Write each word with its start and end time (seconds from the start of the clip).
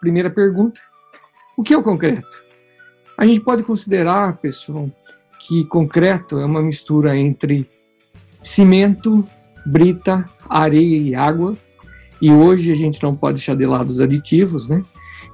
primeira 0.00 0.30
pergunta: 0.30 0.80
o 1.56 1.62
que 1.62 1.74
é 1.74 1.78
o 1.78 1.82
concreto? 1.82 2.44
A 3.16 3.26
gente 3.26 3.40
pode 3.40 3.62
considerar, 3.62 4.36
pessoal, 4.36 4.88
que 5.40 5.64
concreto 5.64 6.38
é 6.38 6.44
uma 6.44 6.62
mistura 6.62 7.16
entre 7.16 7.68
cimento, 8.42 9.24
brita, 9.66 10.24
areia 10.48 10.96
e 10.96 11.14
água. 11.14 11.56
E 12.20 12.30
hoje 12.30 12.72
a 12.72 12.76
gente 12.76 13.02
não 13.02 13.14
pode 13.14 13.34
deixar 13.34 13.56
de 13.56 13.66
lado 13.66 13.90
os 13.90 14.00
aditivos, 14.00 14.68
né? 14.68 14.82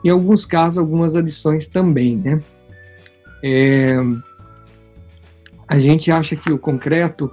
Em 0.04 0.10
alguns 0.10 0.44
casos, 0.46 0.78
algumas 0.78 1.16
adições 1.16 1.68
também, 1.68 2.16
né? 2.16 2.40
É, 3.42 3.96
a 5.68 5.78
gente 5.78 6.10
acha 6.10 6.36
que 6.36 6.50
o 6.52 6.58
concreto 6.58 7.30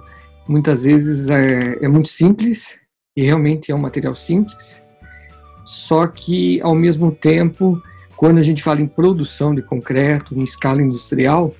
muitas 0.48 0.84
vezes 0.84 1.30
é, 1.30 1.84
é 1.84 1.88
muito 1.88 2.08
simples 2.08 2.78
e 3.16 3.22
realmente 3.22 3.70
é 3.70 3.74
um 3.74 3.78
material 3.78 4.14
simples, 4.14 4.81
só 5.64 6.06
que 6.06 6.60
ao 6.60 6.74
mesmo 6.74 7.12
tempo, 7.12 7.80
quando 8.16 8.38
a 8.38 8.42
gente 8.42 8.62
fala 8.62 8.80
em 8.80 8.86
produção 8.86 9.54
de 9.54 9.62
concreto 9.62 10.34
em 10.38 10.42
escala 10.42 10.82
industrial, 10.82 11.54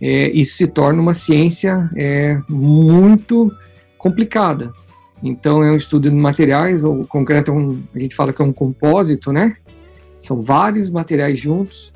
é, 0.00 0.30
isso 0.30 0.56
se 0.56 0.66
torna 0.66 1.00
uma 1.00 1.14
ciência 1.14 1.88
é, 1.96 2.40
muito 2.48 3.52
complicada. 3.96 4.72
Então, 5.22 5.62
é 5.62 5.70
um 5.70 5.76
estudo 5.76 6.10
de 6.10 6.16
materiais, 6.16 6.82
o 6.82 7.04
concreto 7.06 7.52
é 7.52 7.54
um, 7.54 7.80
a 7.94 7.98
gente 7.98 8.14
fala 8.14 8.32
que 8.32 8.42
é 8.42 8.44
um 8.44 8.52
compósito, 8.52 9.32
né? 9.32 9.56
São 10.20 10.42
vários 10.42 10.90
materiais 10.90 11.38
juntos 11.38 11.92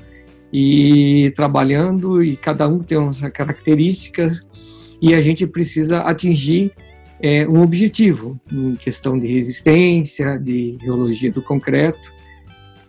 e 0.52 1.32
trabalhando, 1.34 2.22
e 2.22 2.36
cada 2.36 2.68
um 2.68 2.78
tem 2.78 2.96
umas 2.96 3.20
características, 3.32 4.40
e 5.02 5.12
a 5.12 5.20
gente 5.20 5.44
precisa 5.46 6.02
atingir 6.02 6.72
é, 7.20 7.46
um 7.46 7.62
objetivo 7.62 8.38
em 8.50 8.74
questão 8.74 9.18
de 9.18 9.26
resistência, 9.26 10.38
de 10.38 10.78
geologia 10.80 11.32
do 11.32 11.42
concreto. 11.42 12.12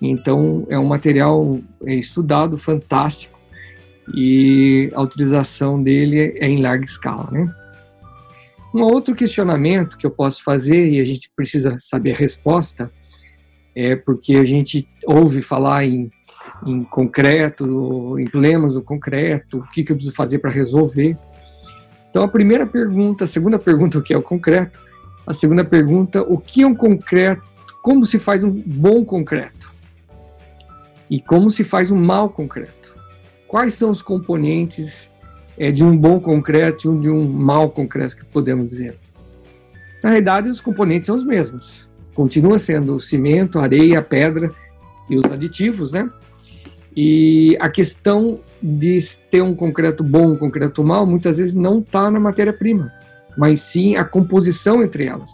Então, 0.02 0.66
é 0.70 0.78
um 0.78 0.86
material 0.86 1.60
é, 1.86 1.96
estudado, 1.96 2.58
fantástico, 2.58 3.38
e 4.14 4.90
a 4.94 5.02
utilização 5.02 5.82
dele 5.82 6.38
é 6.40 6.48
em 6.48 6.62
larga 6.62 6.86
escala, 6.86 7.30
né? 7.32 7.54
Um 8.74 8.82
outro 8.82 9.16
questionamento 9.16 9.98
que 9.98 10.06
eu 10.06 10.12
posso 10.12 10.44
fazer 10.44 10.90
e 10.90 11.00
a 11.00 11.06
gente 11.06 11.32
precisa 11.36 11.78
saber 11.80 12.14
a 12.14 12.18
resposta 12.18 12.92
é 13.76 13.96
porque 13.96 14.36
a 14.36 14.46
gente 14.46 14.88
ouve 15.06 15.42
falar 15.42 15.86
em, 15.86 16.12
em 16.66 16.84
concreto, 16.84 18.20
em 18.20 18.26
problemas 18.26 18.74
do 18.74 18.82
concreto, 18.82 19.60
o 19.60 19.72
que, 19.72 19.84
que 19.84 19.92
eu 19.92 19.96
preciso 19.96 20.16
fazer 20.16 20.40
para 20.40 20.52
resolver. 20.52 21.18
Então 22.10 22.24
a 22.24 22.28
primeira 22.28 22.66
pergunta, 22.66 23.24
a 23.24 23.28
segunda 23.28 23.60
pergunta, 23.60 24.00
o 24.00 24.02
que 24.02 24.14
é 24.14 24.18
o 24.18 24.22
concreto? 24.22 24.80
A 25.26 25.34
segunda 25.34 25.64
pergunta, 25.64 26.22
o 26.22 26.38
que 26.38 26.62
é 26.62 26.68
um 26.68 26.76
concreto? 26.76 27.44
Como 27.82 28.06
se 28.06 28.20
faz 28.20 28.44
um 28.44 28.52
bom 28.52 29.04
concreto? 29.06 29.72
E 31.10 31.22
como 31.22 31.50
se 31.50 31.64
faz 31.64 31.92
um 31.92 31.98
mau 31.98 32.30
concreto? 32.30 32.98
quais 33.48 33.74
são 33.74 33.90
os 33.90 34.02
componentes 34.02 35.10
é, 35.58 35.72
de 35.72 35.84
um 35.84 35.98
bom 35.98 36.20
concreto 36.20 36.94
e 36.94 37.00
de 37.00 37.10
um 37.10 37.28
mau 37.28 37.70
concreto, 37.70 38.18
que 38.18 38.26
podemos 38.26 38.68
dizer? 38.68 38.98
Na 40.04 40.10
realidade, 40.10 40.50
os 40.50 40.62
componentes 40.62 41.08
são 41.08 41.16
os 41.16 41.24
mesmos. 41.24 41.88
Continua 42.14 42.60
sendo 42.60 42.96
o 42.96 43.00
cimento, 43.00 43.58
a 43.58 43.64
areia, 43.64 44.00
a 44.00 44.02
pedra 44.02 44.52
e 45.10 45.18
os 45.18 45.24
aditivos, 45.26 45.92
né? 45.92 46.10
E 46.96 47.58
a 47.60 47.70
questão 47.70 48.40
de 48.62 49.00
ter 49.30 49.42
um 49.42 49.56
concreto 49.56 50.04
bom, 50.04 50.32
um 50.32 50.38
concreto 50.38 50.84
mau, 50.84 51.06
muitas 51.06 51.38
vezes 51.38 51.54
não 51.54 51.80
está 51.80 52.10
na 52.10 52.20
matéria-prima, 52.20 52.92
mas 53.38 53.62
sim 53.62 53.96
a 53.96 54.04
composição 54.04 54.82
entre 54.82 55.06
elas. 55.06 55.30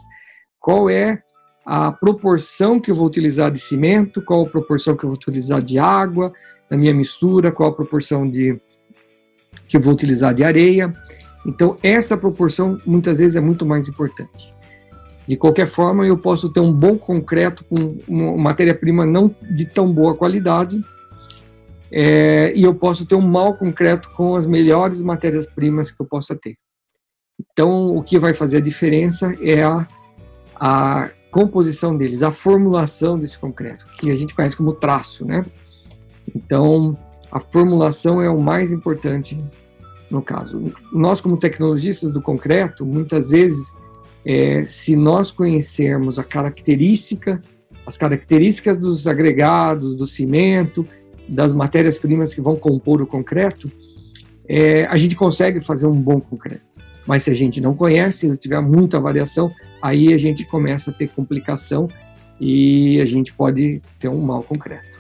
Qual 0.60 0.90
é 0.90 1.22
a 1.66 1.92
proporção 1.92 2.80
que 2.80 2.92
eu 2.92 2.96
vou 2.96 3.08
utilizar 3.08 3.50
de 3.52 3.60
cimento, 3.60 4.22
qual 4.22 4.44
a 4.44 4.50
proporção 4.50 4.96
que 4.96 5.06
eu 5.06 5.10
vou 5.10 5.18
utilizar 5.18 5.62
de 5.62 5.80
água, 5.80 6.34
na 6.70 6.78
minha 6.78 6.94
mistura, 6.94 7.52
qual 7.52 7.70
a 7.70 7.76
proporção 7.76 8.30
de 8.30 8.60
que 9.68 9.78
eu 9.78 9.82
vou 9.82 9.94
utilizar 9.94 10.34
de 10.34 10.44
areia. 10.44 10.94
Então, 11.46 11.78
essa 11.82 12.18
proporção 12.18 12.80
muitas 12.86 13.20
vezes 13.20 13.36
é 13.36 13.42
muito 13.42 13.66
mais 13.66 13.88
importante. 13.88 14.54
De 15.26 15.38
qualquer 15.38 15.68
forma, 15.68 16.06
eu 16.06 16.18
posso 16.18 16.50
ter 16.52 16.60
um 16.60 16.74
bom 16.74 16.98
concreto 16.98 17.64
com 17.64 17.98
uma 18.08 18.38
matéria-prima 18.38 19.06
não 19.06 19.34
de 19.42 19.66
tão 19.66 19.92
boa 19.92 20.16
qualidade, 20.16 20.82
é, 21.96 22.52
e 22.56 22.64
eu 22.64 22.74
posso 22.74 23.06
ter 23.06 23.14
um 23.14 23.22
mau 23.22 23.54
concreto 23.56 24.10
com 24.10 24.36
as 24.36 24.48
melhores 24.48 25.00
matérias-primas 25.00 25.92
que 25.92 26.02
eu 26.02 26.08
possa 26.08 26.36
ter. 26.36 26.56
Então, 27.40 27.96
o 27.96 28.02
que 28.02 28.18
vai 28.18 28.34
fazer 28.34 28.58
a 28.58 28.62
diferença 28.62 29.32
é 29.40 29.62
a, 29.62 29.88
a 30.56 31.12
composição 31.30 31.96
deles, 31.96 32.24
a 32.24 32.32
formulação 32.32 33.18
desse 33.20 33.38
concreto, 33.38 33.86
que 34.00 34.10
a 34.10 34.16
gente 34.16 34.34
conhece 34.34 34.58
como 34.58 34.74
traço, 34.74 35.24
né? 35.24 35.46
Então, 36.36 36.98
a 37.32 37.40
formulação 37.40 38.20
é 38.20 38.30
o 38.30 38.42
mais 38.42 38.72
importante 38.72 39.40
no 40.10 40.22
caso. 40.22 40.74
Nós, 40.92 41.22
como 41.22 41.38
tecnologistas 41.38 42.12
do 42.12 42.24
concreto, 42.24 42.84
muitas 42.88 43.30
vezes, 43.30 43.76
é, 44.26 44.66
se 44.68 44.96
nós 44.96 45.32
conhecermos 45.32 46.18
a 46.18 46.24
característica, 46.24 47.40
as 47.86 47.98
características 47.98 48.78
dos 48.78 49.08
agregados, 49.08 49.96
do 49.96 50.08
cimento, 50.08 50.88
das 51.28 51.54
matérias-primas 51.54 52.34
que 52.34 52.42
vão 52.42 52.56
compor 52.56 53.02
o 53.02 53.08
concreto, 53.08 53.72
é, 54.48 54.86
a 54.86 54.98
gente 54.98 55.16
consegue 55.16 55.62
fazer 55.62 55.88
um 55.88 56.00
bom 56.00 56.20
concreto. 56.20 56.74
Mas 57.06 57.24
se 57.24 57.32
a 57.32 57.34
gente 57.34 57.60
não 57.60 57.74
conhece, 57.76 58.30
se 58.30 58.38
tiver 58.38 58.62
muita 58.62 59.00
variação, 59.00 59.52
aí 59.82 60.14
a 60.14 60.18
gente 60.18 60.46
começa 60.46 60.92
a 60.92 60.94
ter 60.94 61.10
complicação 61.10 61.90
e 62.40 63.00
a 63.02 63.06
gente 63.06 63.34
pode 63.34 63.82
ter 64.00 64.08
um 64.08 64.22
mau 64.22 64.42
concreto. 64.44 64.94